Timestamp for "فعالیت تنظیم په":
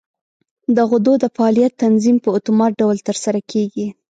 1.35-2.29